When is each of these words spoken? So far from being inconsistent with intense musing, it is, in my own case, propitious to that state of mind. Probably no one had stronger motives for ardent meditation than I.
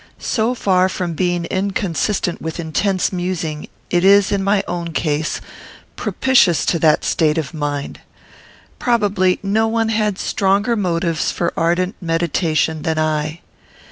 So 0.17 0.55
far 0.55 0.89
from 0.89 1.13
being 1.13 1.45
inconsistent 1.45 2.41
with 2.41 2.59
intense 2.59 3.13
musing, 3.13 3.67
it 3.91 4.03
is, 4.03 4.31
in 4.31 4.43
my 4.43 4.63
own 4.67 4.93
case, 4.93 5.39
propitious 5.95 6.65
to 6.65 6.79
that 6.79 7.03
state 7.03 7.37
of 7.37 7.53
mind. 7.53 7.99
Probably 8.79 9.37
no 9.43 9.67
one 9.67 9.89
had 9.89 10.17
stronger 10.17 10.75
motives 10.75 11.31
for 11.31 11.53
ardent 11.55 11.95
meditation 12.01 12.81
than 12.81 12.97
I. 12.97 13.41